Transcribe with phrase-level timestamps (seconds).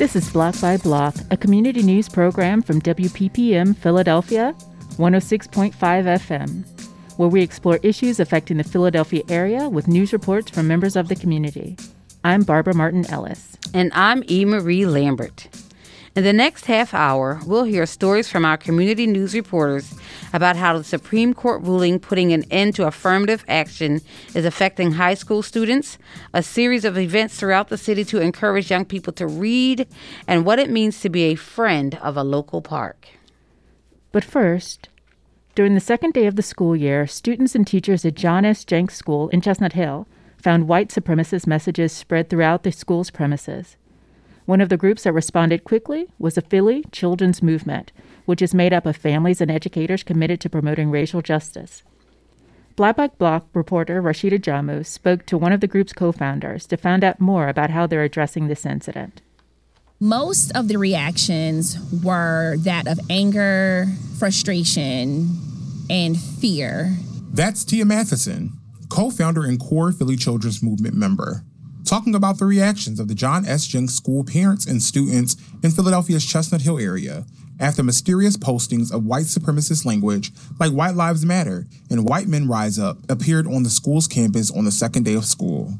[0.00, 4.54] This is Block by Block, a community news program from WPPM Philadelphia,
[4.96, 6.64] 106.5 FM,
[7.18, 11.16] where we explore issues affecting the Philadelphia area with news reports from members of the
[11.16, 11.76] community.
[12.24, 13.58] I'm Barbara Martin Ellis.
[13.74, 14.46] And I'm E.
[14.46, 15.48] Marie Lambert.
[16.16, 19.94] In the next half hour, we'll hear stories from our community news reporters
[20.32, 24.00] about how the Supreme Court ruling putting an end to affirmative action
[24.34, 25.98] is affecting high school students,
[26.34, 29.86] a series of events throughout the city to encourage young people to read,
[30.26, 33.06] and what it means to be a friend of a local park.
[34.10, 34.88] But first,
[35.54, 38.64] during the second day of the school year, students and teachers at John S.
[38.64, 43.76] Jenks School in Chestnut Hill found white supremacist messages spread throughout the school's premises.
[44.50, 47.92] One of the groups that responded quickly was the Philly Children's Movement,
[48.24, 51.84] which is made up of families and educators committed to promoting racial justice.
[52.74, 56.76] Block by Block reporter Rasheed Ajamu spoke to one of the group's co founders to
[56.76, 59.22] find out more about how they're addressing this incident.
[60.00, 63.86] Most of the reactions were that of anger,
[64.18, 65.28] frustration,
[65.88, 66.96] and fear.
[67.32, 68.54] That's Tia Matheson,
[68.88, 71.44] co founder and core Philly Children's Movement member
[71.84, 73.66] talking about the reactions of the John S.
[73.66, 77.24] Jenks School parents and students in Philadelphia's Chestnut Hill area
[77.58, 82.78] after mysterious postings of white supremacist language like White Lives Matter and White Men Rise
[82.78, 85.74] Up appeared on the school's campus on the second day of school.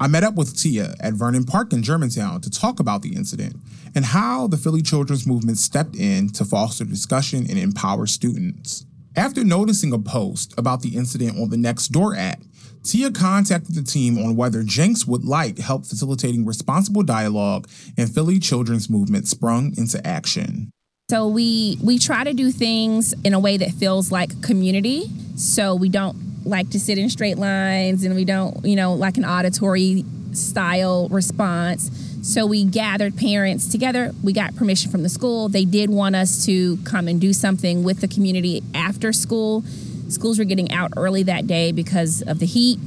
[0.00, 3.56] I met up with Tia at Vernon Park in Germantown to talk about the incident
[3.94, 8.84] and how the Philly Children's Movement stepped in to foster discussion and empower students.
[9.14, 12.42] After noticing a post about the incident on the Nextdoor app,
[12.84, 18.38] Tia contacted the team on whether Jenks would like help facilitating responsible dialogue, and Philly
[18.38, 20.70] Children's Movement sprung into action.
[21.10, 25.10] So we we try to do things in a way that feels like community.
[25.36, 29.16] So we don't like to sit in straight lines, and we don't, you know, like
[29.16, 31.90] an auditory style response.
[32.22, 34.12] So we gathered parents together.
[34.22, 35.48] We got permission from the school.
[35.48, 39.64] They did want us to come and do something with the community after school.
[40.12, 42.78] Schools were getting out early that day because of the heat.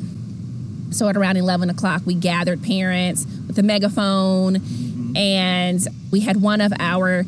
[0.91, 4.61] So at around 11 o'clock, we gathered parents with a megaphone,
[5.15, 7.25] and we had one of our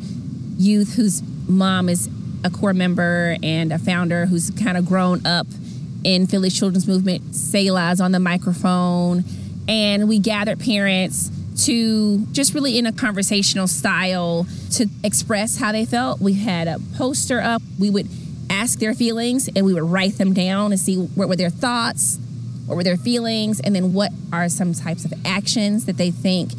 [0.56, 2.08] youth whose mom is
[2.44, 5.46] a core member and a founder who's kind of grown up
[6.04, 9.24] in Philly Children's Movement, Selah's on the microphone.
[9.66, 11.30] And we gathered parents
[11.64, 16.20] to just really in a conversational style to express how they felt.
[16.20, 17.62] We had a poster up.
[17.78, 18.08] We would
[18.58, 22.18] ask their feelings and we would write them down and see what were their thoughts,
[22.66, 26.52] what were their feelings, and then what are some types of actions that they think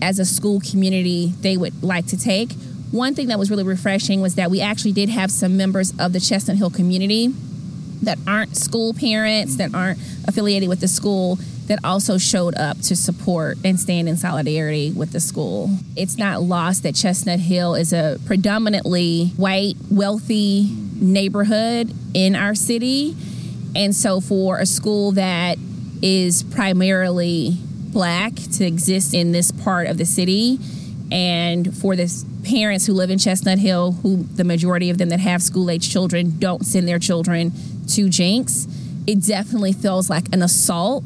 [0.00, 2.52] as a school community they would like to take.
[2.90, 6.14] One thing that was really refreshing was that we actually did have some members of
[6.14, 7.28] the Chestnut Hill community
[8.02, 12.96] that aren't school parents, that aren't affiliated with the school, that also showed up to
[12.96, 15.68] support and stand in solidarity with the school.
[15.94, 23.16] It's not lost that Chestnut Hill is a predominantly white, wealthy neighborhood in our city.
[23.74, 25.58] And so for a school that
[26.02, 27.56] is primarily
[27.90, 30.58] black to exist in this part of the city
[31.10, 35.20] and for the parents who live in Chestnut Hill, who the majority of them that
[35.20, 37.52] have school age children don't send their children
[37.88, 38.66] to Jenks,
[39.06, 41.04] it definitely feels like an assault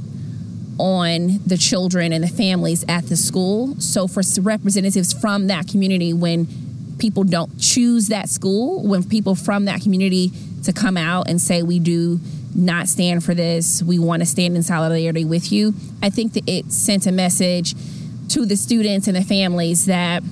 [0.79, 3.77] on the children and the families at the school.
[3.81, 6.49] So for representatives from that community, when
[7.03, 10.31] people don't choose that school, when people from that community
[10.63, 12.21] to come out and say we do
[12.55, 15.75] not stand for this, we want to stand in solidarity with you.
[16.01, 17.75] I think that it sent a message
[18.29, 20.23] to the students and the families that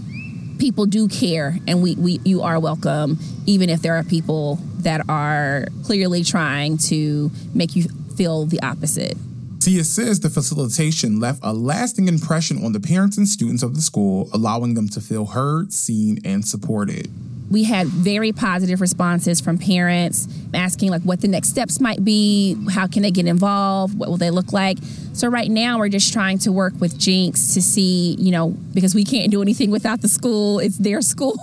[0.61, 5.09] people do care and we, we you are welcome even if there are people that
[5.09, 9.17] are clearly trying to make you feel the opposite.
[9.61, 13.83] Tia says the facilitation left a lasting impression on the parents and students of the
[13.83, 17.11] school, allowing them to feel heard, seen, and supported
[17.51, 22.57] we had very positive responses from parents asking like what the next steps might be
[22.71, 24.79] how can they get involved what will they look like?
[25.13, 28.95] So right now we're just trying to work with Jenks to see you know because
[28.95, 30.61] we can't do anything without the school.
[30.61, 31.37] It's their school.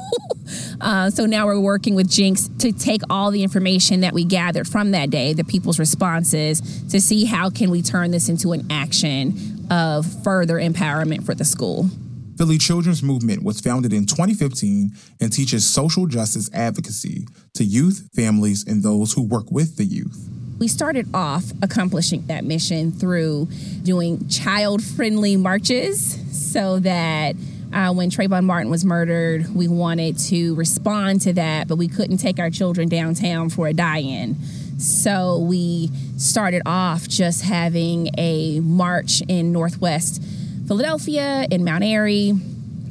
[0.79, 4.67] Uh, so now we're working with Jenks to take all the information that we gathered
[4.67, 8.65] from that day the people's responses to see how can we turn this into an
[8.69, 11.89] action of further empowerment for the school
[12.37, 18.63] Philly Children's Movement was founded in 2015 and teaches social justice advocacy to youth, families,
[18.67, 20.29] and those who work with the youth.
[20.59, 23.47] We started off accomplishing that mission through
[23.81, 27.35] doing child friendly marches so that
[27.73, 32.17] uh, when Trayvon Martin was murdered, we wanted to respond to that, but we couldn't
[32.17, 34.35] take our children downtown for a die in.
[34.79, 40.21] So we started off just having a march in Northwest
[40.67, 42.33] Philadelphia, in Mount Airy,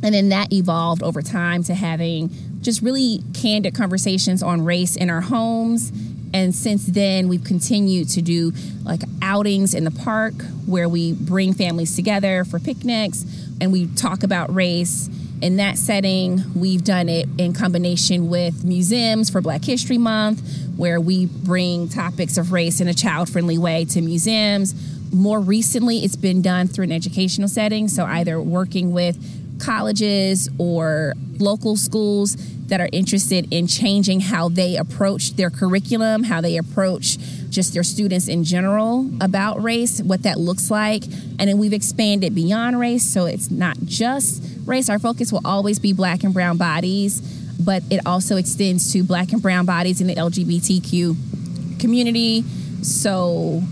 [0.02, 2.30] And then that evolved over time to having
[2.60, 5.90] just really candid conversations on race in our homes.
[6.32, 8.52] And since then, we've continued to do
[8.84, 10.34] like outings in the park
[10.66, 13.24] where we bring families together for picnics
[13.60, 15.08] and we talk about race.
[15.42, 20.40] In that setting, we've done it in combination with museums for Black History Month,
[20.76, 24.74] where we bring topics of race in a child friendly way to museums.
[25.12, 29.16] More recently, it's been done through an educational setting, so either working with
[29.60, 32.36] colleges or local schools
[32.66, 37.16] that are interested in changing how they approach their curriculum, how they approach
[37.48, 41.04] just their students in general about race, what that looks like.
[41.38, 44.90] And then we've expanded beyond race, so it's not just race.
[44.90, 47.20] Our focus will always be black and brown bodies,
[47.60, 52.42] but it also extends to black and brown bodies in the LGBTQ community.
[52.82, 53.62] So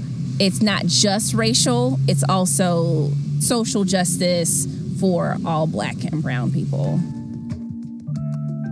[0.40, 3.10] it's not just racial, it's also
[3.40, 4.66] social justice
[4.98, 6.98] for all black and brown people.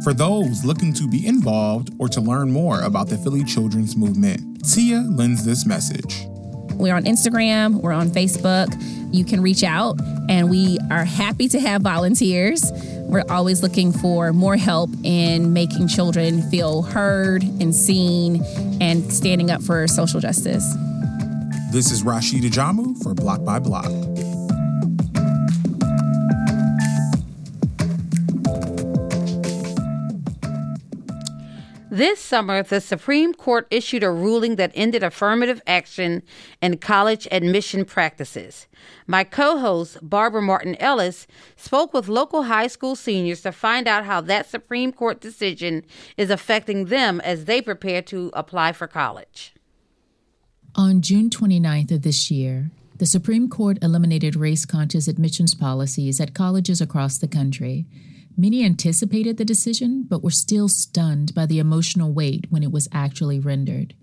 [0.02, 4.64] For those looking to be involved or to learn more about the Philly Children's Movement,
[4.64, 6.26] Tia lends this message.
[6.74, 8.74] We're on Instagram, we're on Facebook.
[9.14, 12.72] You can reach out, and we are happy to have volunteers.
[13.02, 18.42] We're always looking for more help in making children feel heard and seen
[18.80, 20.74] and standing up for social justice.
[21.72, 23.86] This is Rasheed Ajamu for Block by Block.
[31.90, 36.22] This summer, the Supreme Court issued a ruling that ended affirmative action
[36.60, 38.66] in college admission practices.
[39.06, 41.26] My co host, Barbara Martin Ellis,
[41.56, 45.86] spoke with local high school seniors to find out how that Supreme Court decision
[46.18, 49.54] is affecting them as they prepare to apply for college.
[50.74, 56.34] On June 29th of this year, the Supreme Court eliminated race conscious admissions policies at
[56.34, 57.86] colleges across the country
[58.36, 62.88] Many anticipated the decision, but were still stunned by the emotional weight when it was
[62.92, 63.94] actually rendered.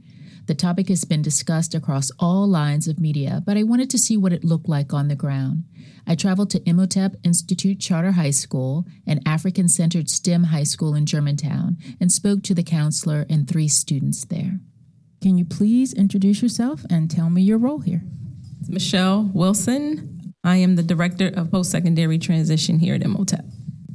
[0.45, 4.17] The topic has been discussed across all lines of media, but I wanted to see
[4.17, 5.63] what it looked like on the ground.
[6.07, 11.05] I traveled to Imhotep Institute Charter High School, an African centered STEM high school in
[11.05, 14.59] Germantown, and spoke to the counselor and three students there.
[15.21, 18.01] Can you please introduce yourself and tell me your role here?
[18.69, 20.33] Michelle Wilson.
[20.45, 23.43] I am the Director of Post Secondary Transition here at Imhotep.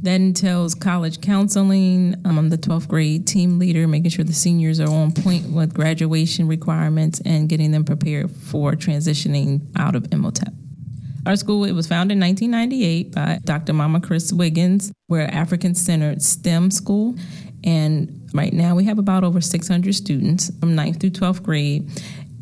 [0.02, 2.14] That entails college counseling.
[2.26, 6.46] I'm the 12th grade team leader, making sure the seniors are on point with graduation
[6.46, 10.52] requirements and getting them prepared for transitioning out of Imhotep.
[11.24, 13.72] Our school, it was founded in 1998 by Dr.
[13.72, 14.92] Mama Chris Wiggins.
[15.08, 17.14] We're an African centered STEM school.
[17.64, 21.90] And right now we have about over 600 students from 9th through 12th grade.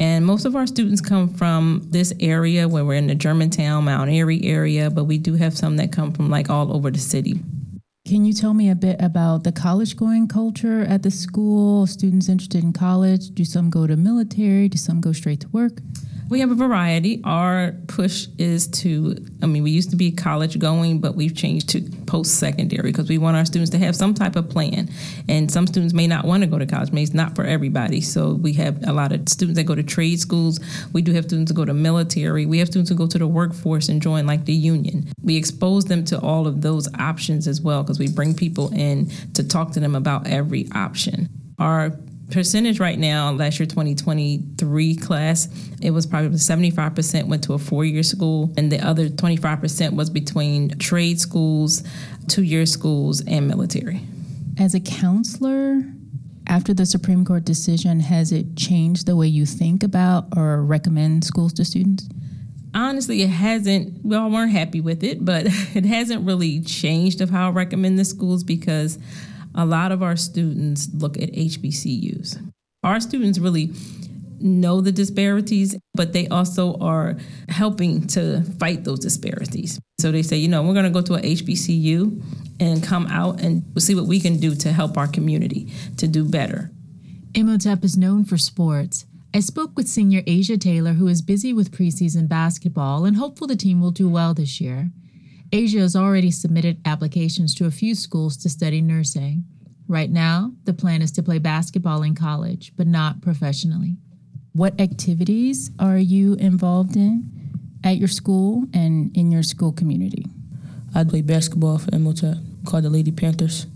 [0.00, 4.10] And most of our students come from this area where we're in the Germantown, Mount
[4.10, 7.40] Airy area, but we do have some that come from like all over the city.
[8.04, 11.86] Can you tell me a bit about the college going culture at the school?
[11.86, 13.28] Students interested in college?
[13.28, 14.68] Do some go to military?
[14.68, 15.78] Do some go straight to work?
[16.32, 17.20] We have a variety.
[17.24, 21.68] Our push is to, I mean, we used to be college going, but we've changed
[21.68, 24.88] to post secondary because we want our students to have some type of plan.
[25.28, 28.00] And some students may not want to go to college, maybe it's not for everybody.
[28.00, 30.58] So we have a lot of students that go to trade schools.
[30.94, 32.46] We do have students that go to military.
[32.46, 35.12] We have students who go to the workforce and join like the union.
[35.22, 39.10] We expose them to all of those options as well because we bring people in
[39.34, 41.28] to talk to them about every option.
[41.58, 41.90] Our
[42.32, 45.48] percentage right now, last year 2023 class,
[45.80, 50.10] it was probably 75% went to a four year school, and the other 25% was
[50.10, 51.84] between trade schools,
[52.28, 54.00] two year schools, and military.
[54.58, 55.82] As a counselor,
[56.46, 61.24] after the Supreme Court decision, has it changed the way you think about or recommend
[61.24, 62.08] schools to students?
[62.74, 67.28] honestly it hasn't we all weren't happy with it but it hasn't really changed of
[67.28, 68.98] how i recommend the schools because
[69.54, 72.52] a lot of our students look at HBCUs.
[72.82, 73.72] Our students really
[74.40, 77.16] know the disparities, but they also are
[77.48, 79.80] helping to fight those disparities.
[80.00, 82.22] So they say, you know, we're going to go to a HBCU
[82.60, 86.24] and come out and see what we can do to help our community to do
[86.24, 86.70] better.
[87.34, 89.06] Imhotep is known for sports.
[89.34, 93.56] I spoke with senior Asia Taylor, who is busy with preseason basketball and hopeful the
[93.56, 94.90] team will do well this year.
[95.54, 99.44] Asia has already submitted applications to a few schools to study nursing.
[99.86, 103.98] Right now, the plan is to play basketball in college, but not professionally.
[104.54, 107.30] What activities are you involved in
[107.84, 110.24] at your school and in your school community?
[110.94, 113.66] I play basketball for Imhotep called the Lady Panthers.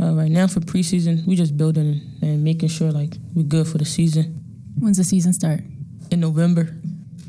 [0.00, 3.76] Uh, right now for preseason, we just building and making sure like we're good for
[3.76, 4.42] the season.
[4.78, 5.60] When's the season start?
[6.10, 6.74] In November.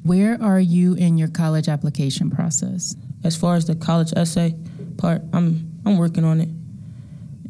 [0.05, 2.95] Where are you in your college application process?
[3.25, 4.55] as far as the college essay
[4.97, 6.49] part, I'm I'm working on it,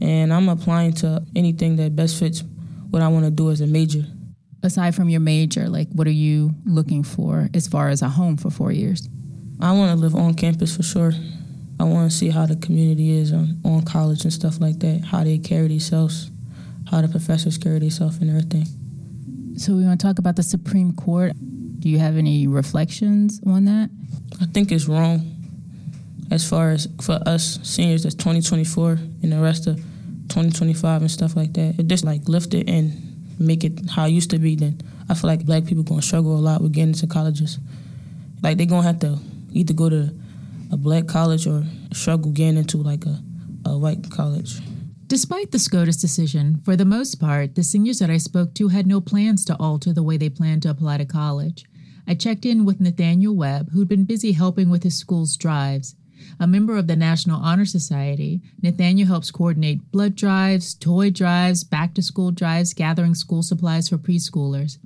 [0.01, 2.43] and I'm applying to anything that best fits
[2.89, 4.03] what I want to do as a major.
[4.63, 8.37] Aside from your major, like what are you looking for as far as a home
[8.37, 9.07] for four years?
[9.61, 11.11] I want to live on campus for sure.
[11.79, 15.03] I want to see how the community is on, on college and stuff like that,
[15.03, 16.31] how they carry themselves,
[16.89, 18.65] how the professors carry themselves and everything.
[19.57, 21.33] So we want to talk about the Supreme Court.
[21.85, 23.91] Do you have any reflections on that?
[24.41, 25.21] I think it's wrong
[26.31, 31.35] as far as for us seniors that's 2024 and the rest of 2025 and stuff
[31.35, 31.75] like that.
[31.77, 35.13] It just like lift it and make it how it used to be, then I
[35.13, 37.59] feel like black people gonna struggle a lot with getting into colleges.
[38.41, 39.19] Like they gonna have to
[39.53, 40.11] either go to
[40.71, 43.21] a black college or struggle getting into like a,
[43.63, 44.59] a white college.
[45.05, 48.87] Despite the SCOTUS decision, for the most part, the seniors that I spoke to had
[48.87, 51.63] no plans to alter the way they planned to apply to college.
[52.07, 55.95] I checked in with Nathaniel Webb, who'd been busy helping with his school's drives.
[56.39, 61.93] A member of the National Honor Society, Nathaniel helps coordinate blood drives, toy drives, back
[61.95, 64.77] to school drives, gathering school supplies for preschoolers.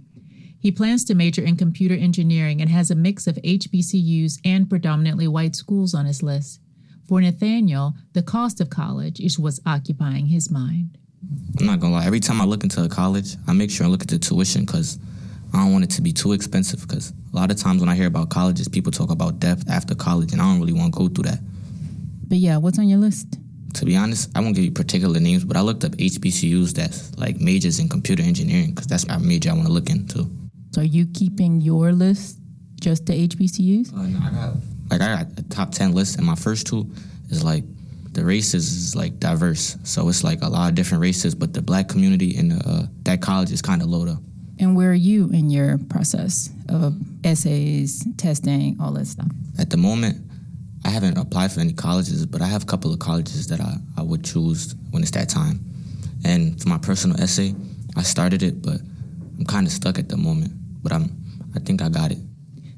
[0.59, 5.27] He plans to major in computer engineering and has a mix of HBCUs and predominantly
[5.27, 6.59] white schools on his list.
[7.07, 10.97] For Nathaniel, the cost of college is what's occupying his mind.
[11.59, 13.89] I'm not gonna lie, every time I look into a college, I make sure I
[13.89, 14.99] look at the tuition because
[15.53, 17.95] I don't want it to be too expensive because a lot of times when I
[17.95, 20.99] hear about colleges, people talk about debt after college, and I don't really want to
[20.99, 21.39] go through that.
[22.27, 23.37] But yeah, what's on your list?
[23.75, 27.17] To be honest, I won't give you particular names, but I looked up HBCUs that's
[27.17, 30.29] like majors in computer engineering because that's a major I want to look into.
[30.71, 32.37] So are you keeping your list
[32.79, 33.93] just to HBCUs?
[33.93, 34.55] Uh, no, I got
[34.89, 36.91] like I got a top ten list, and my first two
[37.29, 37.63] is like
[38.11, 41.61] the races is like diverse, so it's like a lot of different races, but the
[41.61, 44.19] black community in the, uh, that college is kind of low though.
[44.59, 49.31] And where are you in your process of essays, testing, all that stuff?
[49.57, 50.17] At the moment,
[50.85, 53.75] I haven't applied for any colleges, but I have a couple of colleges that I,
[53.97, 55.59] I would choose when it's that time.
[56.25, 57.55] And for my personal essay,
[57.95, 58.81] I started it, but
[59.37, 60.51] I'm kind of stuck at the moment.
[60.83, 61.17] But I'm,
[61.55, 62.19] I think I got it.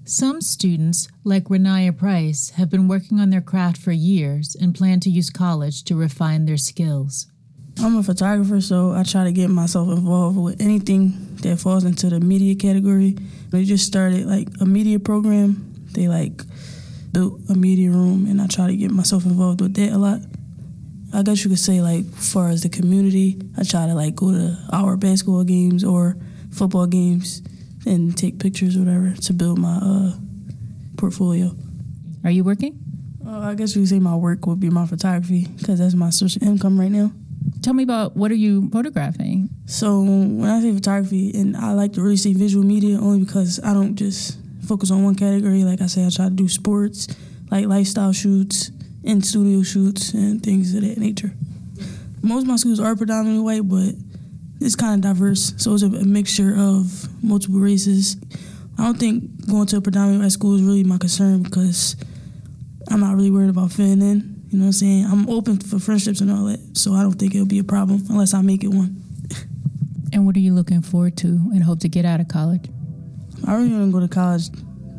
[0.03, 4.99] Some students, like Renaya Price, have been working on their craft for years and plan
[5.01, 7.27] to use college to refine their skills.
[7.79, 12.09] I'm a photographer, so I try to get myself involved with anything that falls into
[12.09, 13.17] the media category.
[13.49, 15.73] They just started like a media program.
[15.93, 16.41] They like
[17.11, 20.21] built a media room, and I try to get myself involved with that a lot.
[21.13, 24.31] I guess you could say like, far as the community, I try to like go
[24.31, 26.17] to our basketball games or
[26.51, 27.41] football games
[27.85, 30.11] and take pictures or whatever to build my uh,
[30.97, 31.51] portfolio.
[32.23, 32.79] Are you working?
[33.25, 36.11] Uh, I guess you could say my work would be my photography because that's my
[36.11, 37.11] source of income right now.
[37.61, 39.49] Tell me about what are you photographing?
[39.67, 43.59] So when I say photography, and I like to really say visual media only because
[43.63, 45.63] I don't just focus on one category.
[45.63, 47.07] Like I say, I try to do sports,
[47.51, 48.71] like lifestyle shoots,
[49.05, 51.33] and studio shoots, and things of that nature.
[52.23, 53.93] Most of my schools are predominantly white, but
[54.59, 55.53] it's kind of diverse.
[55.57, 58.17] So it's a, a mixture of multiple races.
[58.79, 61.95] I don't think going to a predominantly white school is really my concern because
[62.89, 64.30] I'm not really worried about fitting in.
[64.51, 65.05] You know what I'm saying?
[65.05, 68.03] I'm open for friendships and all that, so I don't think it'll be a problem
[68.09, 69.01] unless I make it one.
[70.11, 72.69] And what are you looking forward to and hope to get out of college?
[73.47, 74.49] I really want to go to college.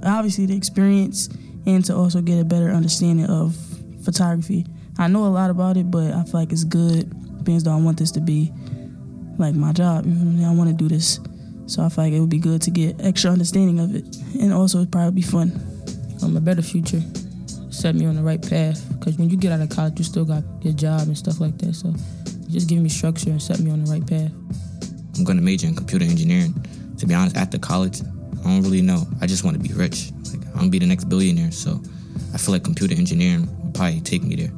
[0.02, 1.28] Obviously, the experience
[1.66, 3.54] and to also get a better understanding of
[4.02, 4.64] photography.
[4.98, 7.98] I know a lot about it, but I feel like it's good because I want
[7.98, 8.50] this to be
[9.36, 10.06] like my job.
[10.06, 10.44] You know what I mean?
[10.46, 11.20] I want to do this,
[11.66, 14.50] so I feel like it would be good to get extra understanding of it, and
[14.50, 15.52] also it'd probably be fun.
[16.22, 17.02] Um, a better future
[17.82, 18.80] set me on the right path.
[18.96, 21.58] Because when you get out of college, you still got your job and stuff like
[21.58, 21.74] that.
[21.74, 21.92] So
[22.48, 24.30] just give me structure and set me on the right path.
[25.18, 26.54] I'm going to major in computer engineering.
[26.98, 29.04] To be honest, after college, I don't really know.
[29.20, 30.12] I just want to be rich.
[30.32, 31.50] Like I'm gonna be the next billionaire.
[31.50, 31.82] So
[32.32, 34.52] I feel like computer engineering will probably take me there.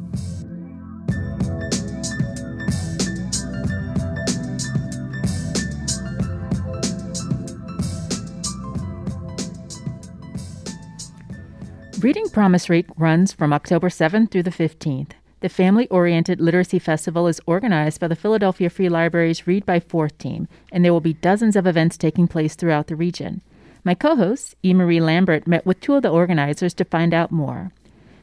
[12.05, 15.13] Reading Promise Week runs from October 7th through the 15th.
[15.41, 20.19] The family oriented literacy festival is organized by the Philadelphia Free Library's Read by Fourth
[20.19, 23.41] team, and there will be dozens of events taking place throughout the region.
[23.85, 24.75] My co host, E.
[24.75, 27.73] Marie Lambert, met with two of the organizers to find out more.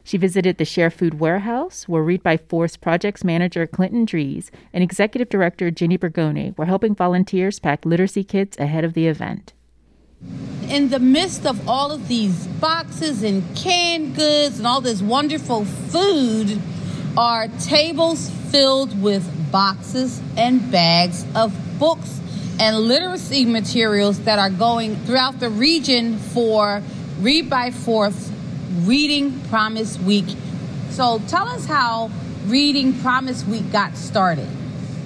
[0.04, 4.84] She visited the Share Food Warehouse, where Read by Fourth's projects manager Clinton Dries and
[4.84, 9.54] executive director Jenny Bogoni were helping volunteers pack literacy kits ahead of the event.
[10.68, 15.64] In the midst of all of these boxes and canned goods and all this wonderful
[15.64, 16.60] food
[17.16, 22.20] are tables filled with boxes and bags of books
[22.58, 26.82] and literacy materials that are going throughout the region for
[27.20, 28.32] Read by Fourth
[28.84, 30.36] Reading Promise Week.
[30.90, 32.10] So tell us how
[32.46, 34.48] Reading Promise Week got started.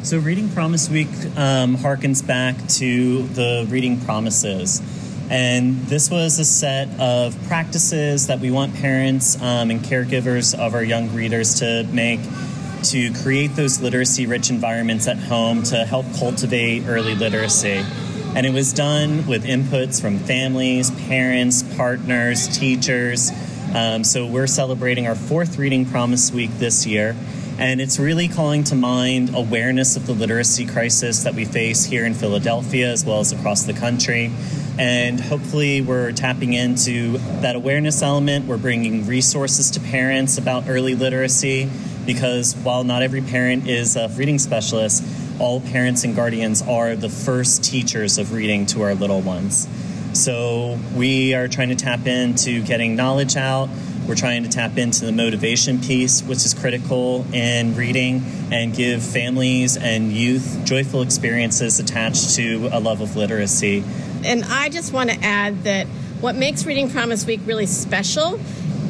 [0.02, 4.80] So, Reading Promise Week um, harkens back to the Reading Promises.
[5.28, 10.74] And this was a set of practices that we want parents um, and caregivers of
[10.74, 12.20] our young readers to make
[12.84, 17.82] to create those literacy rich environments at home to help cultivate early literacy.
[18.36, 23.32] And it was done with inputs from families, parents, partners, teachers.
[23.74, 27.16] Um, so we're celebrating our fourth Reading Promise Week this year.
[27.58, 32.04] And it's really calling to mind awareness of the literacy crisis that we face here
[32.04, 34.30] in Philadelphia as well as across the country.
[34.78, 38.44] And hopefully, we're tapping into that awareness element.
[38.44, 41.70] We're bringing resources to parents about early literacy
[42.04, 45.02] because while not every parent is a reading specialist,
[45.40, 49.66] all parents and guardians are the first teachers of reading to our little ones.
[50.12, 53.68] So we are trying to tap into getting knowledge out.
[54.06, 58.22] We're trying to tap into the motivation piece, which is critical in reading,
[58.52, 63.82] and give families and youth joyful experiences attached to a love of literacy.
[64.24, 65.88] And I just want to add that
[66.20, 68.38] what makes Reading Promise Week really special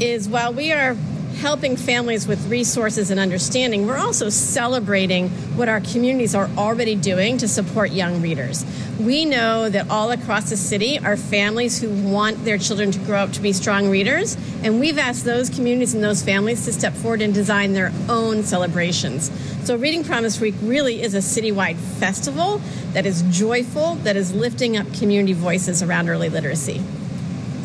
[0.00, 0.94] is while we are
[1.36, 7.36] helping families with resources and understanding, we're also celebrating what our communities are already doing
[7.38, 8.64] to support young readers.
[8.98, 13.18] We know that all across the city are families who want their children to grow
[13.18, 16.94] up to be strong readers, and we've asked those communities and those families to step
[16.94, 19.30] forward and design their own celebrations.
[19.64, 22.60] So, Reading Promise Week really is a citywide festival
[22.92, 26.82] that is joyful, that is lifting up community voices around early literacy.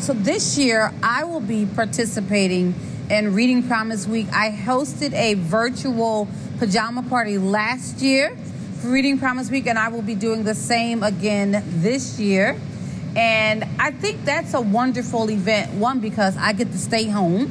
[0.00, 2.74] So, this year I will be participating
[3.10, 4.26] in Reading Promise Week.
[4.32, 6.28] I hosted a virtual
[6.58, 8.36] pajama party last year
[8.80, 12.58] for Reading Promise Week, and I will be doing the same again this year.
[13.14, 15.72] And I think that's a wonderful event.
[15.72, 17.50] One, because I get to stay home,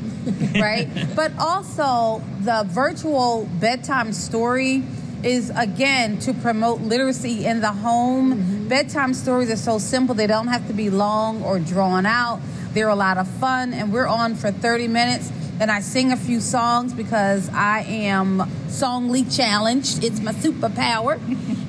[0.56, 0.88] right?
[1.16, 4.84] but also, the virtual bedtime story
[5.24, 8.34] is again to promote literacy in the home.
[8.34, 8.68] Mm-hmm.
[8.68, 12.40] Bedtime stories are so simple, they don't have to be long or drawn out.
[12.74, 15.32] They're a lot of fun, and we're on for 30 minutes
[15.62, 20.04] and I sing a few songs because I am songly challenged.
[20.04, 21.20] It's my superpower.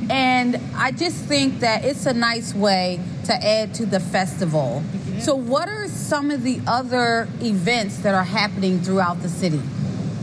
[0.10, 4.82] and I just think that it's a nice way to add to the festival.
[5.20, 9.60] So, what are some of the other events that are happening throughout the city?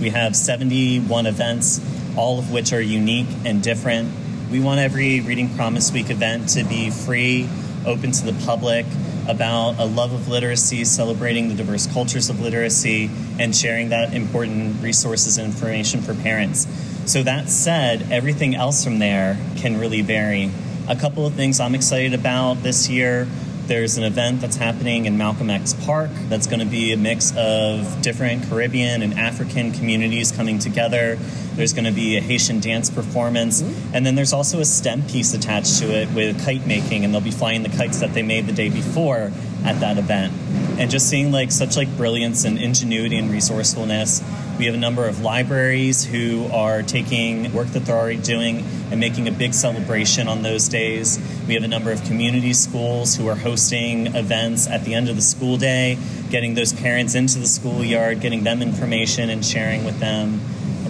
[0.02, 1.80] We have 71 events,
[2.18, 4.12] all of which are unique and different.
[4.50, 7.48] We want every Reading Promise Week event to be free,
[7.86, 8.88] open to the public
[9.30, 14.82] about a love of literacy, celebrating the diverse cultures of literacy, and sharing that important
[14.82, 16.68] resources and information for parents.
[17.06, 20.52] So, that said, everything else from there can really vary.
[20.88, 23.28] A couple of things I'm excited about this year
[23.70, 27.32] there's an event that's happening in Malcolm X Park that's going to be a mix
[27.38, 31.18] of different Caribbean and African communities coming together.
[31.54, 33.62] There's going to be a Haitian dance performance.
[33.62, 33.96] Mm-hmm.
[33.96, 37.22] And then there's also a STEM piece attached to it with kite making, and they'll
[37.22, 39.32] be flying the kites that they made the day before
[39.64, 40.34] at that event.
[40.80, 44.24] And just seeing like such like brilliance and ingenuity and resourcefulness.
[44.58, 48.98] We have a number of libraries who are taking work that they're already doing and
[48.98, 51.20] making a big celebration on those days.
[51.48, 55.18] We have a number of community schools who are hosting events at the end of
[55.18, 55.98] the school day,
[56.30, 60.40] getting those parents into the schoolyard, getting them information and sharing with them.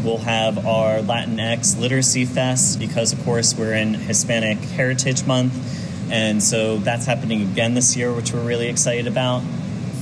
[0.03, 6.11] We'll have our Latinx Literacy Fest because, of course, we're in Hispanic Heritage Month.
[6.11, 9.41] And so that's happening again this year, which we're really excited about.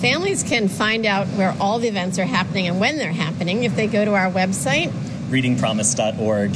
[0.01, 3.75] Families can find out where all the events are happening and when they're happening if
[3.75, 4.91] they go to our website,
[5.29, 6.51] readingpromise.org.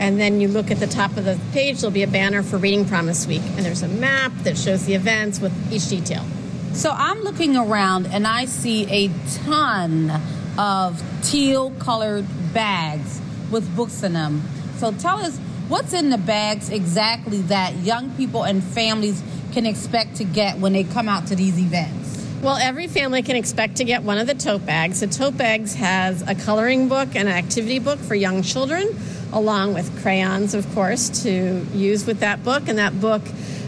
[0.00, 2.56] And then you look at the top of the page, there'll be a banner for
[2.56, 3.42] Reading Promise Week.
[3.42, 6.24] And there's a map that shows the events with each detail.
[6.72, 9.10] So I'm looking around and I see a
[9.44, 10.10] ton
[10.58, 14.42] of teal colored bags with books in them.
[14.78, 19.22] So tell us what's in the bags exactly that young people and families
[19.52, 21.99] can expect to get when they come out to these events.
[22.42, 25.00] Well, every family can expect to get one of the tote bags.
[25.00, 28.88] The tote bags has a coloring book and an activity book for young children,
[29.30, 32.66] along with crayons, of course, to use with that book.
[32.66, 33.20] And that book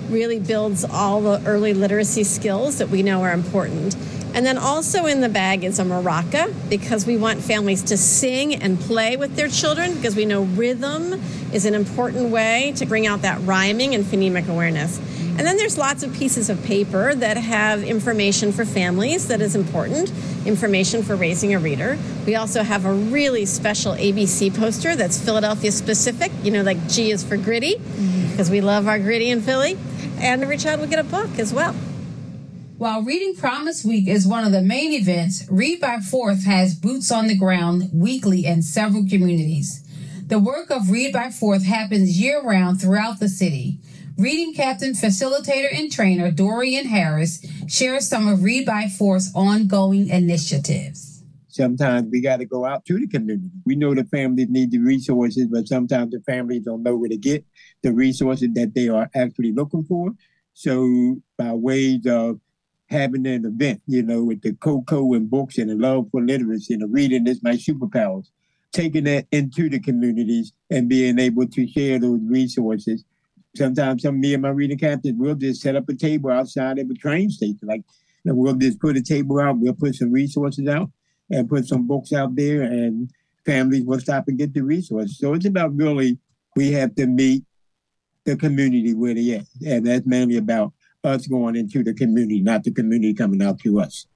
[0.09, 3.95] really builds all the early literacy skills that we know are important.
[4.35, 8.55] And then also in the bag is a maraca because we want families to sing
[8.55, 11.21] and play with their children because we know rhythm
[11.53, 14.99] is an important way to bring out that rhyming and phonemic awareness.
[15.39, 19.57] And then there's lots of pieces of paper that have information for families that is
[19.57, 20.13] important,
[20.45, 21.99] information for raising a reader.
[22.27, 27.11] We also have a really special ABC poster that's Philadelphia specific, you know, like G
[27.11, 28.53] is for gritty, because mm-hmm.
[28.53, 29.79] we love our gritty in Philly.
[30.19, 31.75] And every child will get a book as well.
[32.77, 37.11] While Reading Promise Week is one of the main events, Read by Fourth has boots
[37.11, 39.83] on the ground weekly in several communities.
[40.27, 43.79] The work of Read by Fourth happens year round throughout the city.
[44.23, 51.25] Reading captain, facilitator, and trainer Dorian Harris shares some of Read by Fourth's ongoing initiatives.
[51.49, 53.51] Sometimes we got to go out to the community.
[53.67, 57.17] We know the families need the resources, but sometimes the families don't know where to
[57.17, 57.45] get
[57.83, 60.13] the resources that they are actually looking for.
[60.55, 62.39] So, by ways of
[62.87, 66.75] having an event, you know, with the cocoa and books and the love for literacy
[66.75, 68.29] and the reading is my superpowers,
[68.71, 73.05] taking that into the communities and being able to share those resources
[73.57, 76.91] sometimes some me and my reading captains will just set up a table outside of
[76.91, 77.59] a train station.
[77.63, 77.83] Like
[78.25, 80.91] we'll just put a table out, we'll put some resources out
[81.31, 83.11] and put some books out there and
[83.45, 85.19] families will stop and get the resources.
[85.19, 86.19] So it's about really
[86.57, 87.45] we have to meet
[88.25, 89.47] the community where they at.
[89.67, 90.73] And that's mainly about
[91.05, 94.07] us going into the community, not the community coming out to us.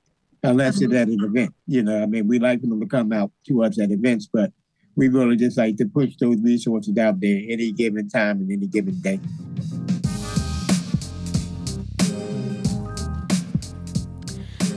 [0.43, 0.97] Unless it's mm-hmm.
[0.97, 1.55] at an event.
[1.67, 4.53] You know, I mean we like them to come out to us at events, but
[4.97, 8.67] we really just like to push those resources out there any given time and any
[8.67, 9.21] given day.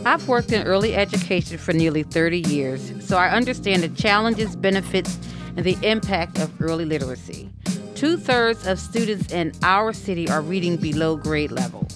[0.05, 5.17] I've worked in early education for nearly 30 years, so I understand the challenges, benefits,
[5.55, 7.49] and the impact of early literacy.
[7.95, 11.87] Two thirds of students in our city are reading below grade level.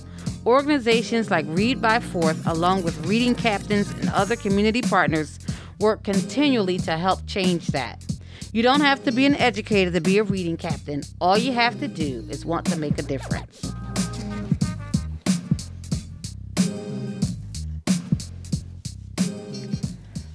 [0.45, 5.39] Organizations like Read by Fourth, along with reading captains and other community partners,
[5.79, 8.12] work continually to help change that.
[8.53, 11.01] You don't have to be an educator to be a reading captain.
[11.19, 13.73] All you have to do is want to make a difference.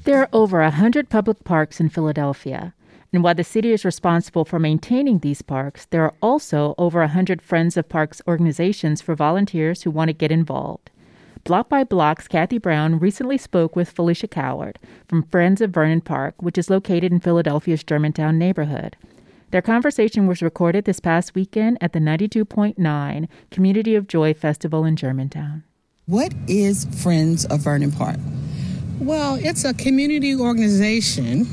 [0.02, 2.74] There are over 100 public parks in Philadelphia.
[3.12, 7.40] And while the city is responsible for maintaining these parks, there are also over 100
[7.40, 10.90] Friends of Parks organizations for volunteers who want to get involved.
[11.48, 16.34] Block by Block's Cathy Brown recently spoke with Felicia Coward from Friends of Vernon Park,
[16.42, 18.98] which is located in Philadelphia's Germantown neighborhood.
[19.50, 24.94] Their conversation was recorded this past weekend at the 92.9 Community of Joy Festival in
[24.94, 25.64] Germantown.
[26.04, 28.18] What is Friends of Vernon Park?
[29.00, 31.46] Well, it's a community organization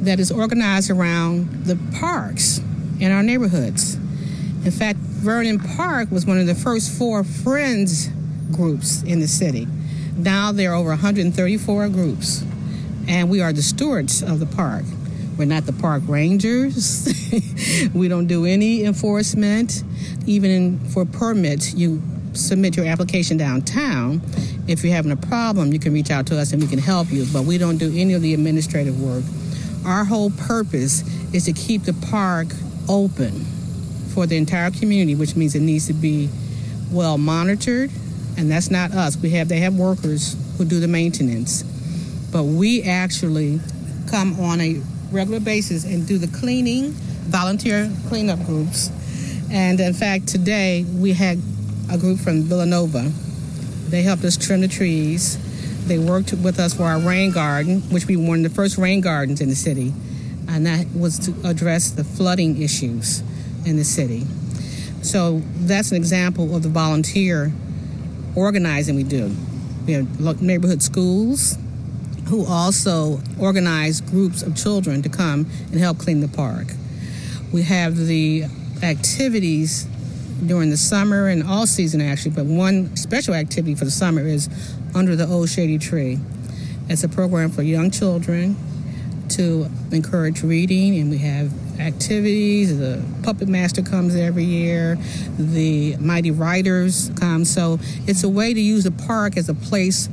[0.00, 2.62] that is organized around the parks
[3.00, 3.96] in our neighborhoods.
[4.64, 8.08] In fact, Vernon Park was one of the first four Friends
[8.52, 9.66] groups in the city.
[10.16, 12.44] Now there are over 134 groups,
[13.08, 14.84] and we are the stewards of the park.
[15.38, 17.08] We're not the park rangers.
[17.94, 19.82] we don't do any enforcement.
[20.26, 22.02] Even for permits, you
[22.34, 24.20] submit your application downtown.
[24.68, 27.10] If you're having a problem, you can reach out to us and we can help
[27.10, 29.24] you, but we don't do any of the administrative work.
[29.86, 31.02] Our whole purpose
[31.34, 32.48] is to keep the park
[32.88, 33.32] open
[34.14, 36.28] for the entire community, which means it needs to be
[36.90, 37.90] well monitored,
[38.40, 39.18] and that's not us.
[39.18, 41.62] We have they have workers who do the maintenance,
[42.32, 43.60] but we actually
[44.10, 44.80] come on a
[45.12, 46.92] regular basis and do the cleaning,
[47.28, 48.90] volunteer cleanup groups.
[49.52, 51.38] And in fact, today we had
[51.92, 53.12] a group from Villanova.
[53.90, 55.36] They helped us trim the trees.
[55.86, 58.78] They worked with us for our rain garden, which we were one of the first
[58.78, 59.92] rain gardens in the city,
[60.48, 63.20] and that was to address the flooding issues
[63.66, 64.24] in the city.
[65.02, 67.52] So that's an example of the volunteer
[68.40, 69.34] organizing we do.
[69.86, 71.56] We have neighborhood schools
[72.28, 76.68] who also organize groups of children to come and help clean the park.
[77.52, 78.44] We have the
[78.82, 79.86] activities
[80.46, 84.48] during the summer and all season actually, but one special activity for the summer is
[84.94, 86.18] Under the Old Shady Tree.
[86.88, 88.56] It's a program for young children
[89.30, 92.78] to encourage reading, and we have activities.
[92.78, 94.96] The puppet master comes every year.
[95.38, 97.44] The mighty writers come.
[97.44, 100.08] So it's a way to use the park as a place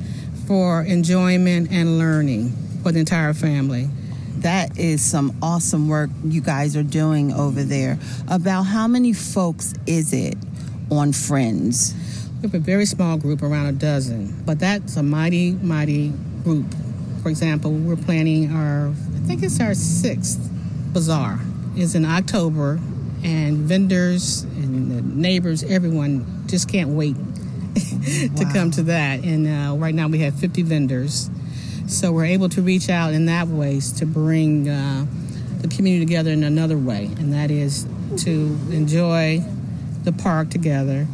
[0.46, 2.54] for enjoyment and learning
[2.84, 3.90] for the entire family.
[4.38, 7.98] That is some awesome work you guys are doing over there.
[8.28, 10.38] About how many folks is it
[10.92, 11.96] on Friends?
[12.38, 16.68] We have a very small group, around a dozen, but that's a mighty, mighty group.
[17.24, 18.94] For example, we're planning our,
[19.28, 20.40] think it's our sixth
[20.94, 21.38] bazaar.
[21.76, 22.80] It's in October,
[23.24, 27.16] and vendors and the neighbors, everyone just can't wait
[27.76, 28.54] to wow.
[28.54, 29.26] come to that.
[29.26, 31.30] And uh, right now we have 50 vendors.
[31.88, 35.06] So we're able to reach out in that ways to bring uh,
[35.60, 37.86] the community together in another way, and that is
[38.20, 39.44] to enjoy
[40.04, 41.06] the park together,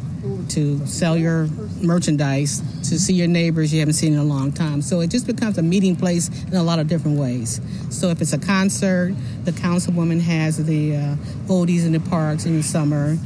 [0.53, 1.47] to sell your
[1.81, 4.81] merchandise, to see your neighbors you haven't seen in a long time.
[4.81, 7.61] So it just becomes a meeting place in a lot of different ways.
[7.89, 11.15] So if it's a concert, the councilwoman has the uh,
[11.47, 13.17] oldies in the parks in the summer.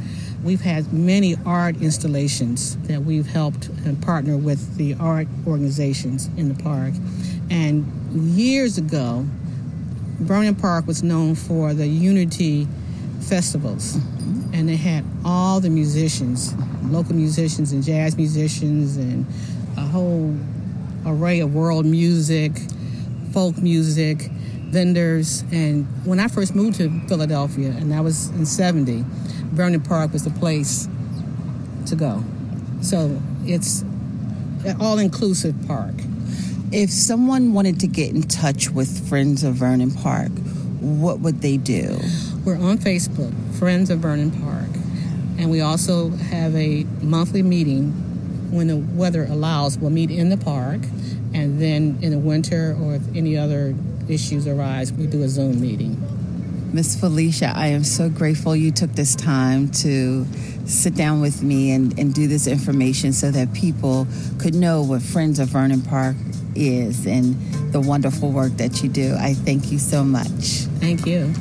[0.42, 6.48] We've had many art installations that we've helped and partnered with the art organizations in
[6.54, 6.94] the park.
[7.50, 9.26] And years ago,
[10.20, 12.66] Vernon Park was known for the Unity
[13.20, 13.98] festivals.
[14.58, 16.52] And they had all the musicians,
[16.90, 19.24] local musicians and jazz musicians, and
[19.76, 20.36] a whole
[21.06, 22.52] array of world music,
[23.32, 24.30] folk music,
[24.70, 25.44] vendors.
[25.52, 29.04] And when I first moved to Philadelphia, and that was in 70,
[29.52, 30.88] Vernon Park was the place
[31.86, 32.24] to go.
[32.82, 33.82] So it's
[34.64, 35.94] an all inclusive park.
[36.72, 40.32] If someone wanted to get in touch with Friends of Vernon Park,
[40.80, 41.98] what would they do?
[42.48, 44.70] We're on Facebook, Friends of Vernon Park.
[45.36, 47.90] And we also have a monthly meeting
[48.50, 49.76] when the weather allows.
[49.76, 50.80] We'll meet in the park.
[51.34, 53.74] And then in the winter or if any other
[54.08, 56.00] issues arise, we do a Zoom meeting.
[56.72, 60.24] Miss Felicia, I am so grateful you took this time to
[60.64, 64.06] sit down with me and, and do this information so that people
[64.38, 66.16] could know what Friends of Vernon Park
[66.54, 67.34] is and
[67.74, 69.14] the wonderful work that you do.
[69.20, 70.64] I thank you so much.
[70.80, 71.34] Thank you.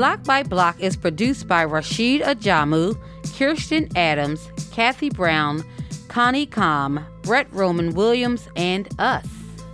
[0.00, 5.62] Block by Block is produced by Rasheed Ajamu, Kiersten Adams, Cathy Brown,
[6.08, 9.26] Connie Komm, Brett Roman Williams, and us.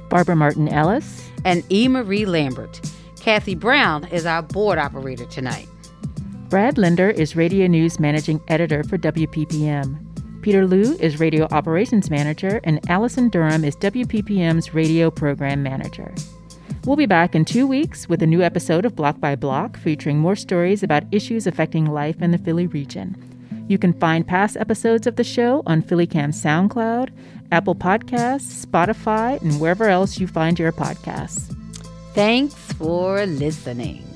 [0.08, 1.30] Barbara Martin Ellis.
[1.44, 1.86] And E.
[1.86, 2.80] Marie Lambert.
[3.20, 5.68] Cathy Brown is our board operator tonight.
[6.48, 10.42] Brad Linder is Radio News Managing Editor for WPPM.
[10.42, 16.12] Peter Liu is Radio Operations Manager, and Allison Durham is WPPM's Radio Program Manager.
[16.86, 20.18] We'll be back in two weeks with a new episode of Block by Block featuring
[20.18, 23.16] more stories about issues affecting life in the Philly region.
[23.66, 27.10] You can find past episodes of the show on PhillyCam SoundCloud,
[27.50, 31.52] Apple Podcasts, Spotify, and wherever else you find your podcasts.
[32.14, 34.15] Thanks for listening.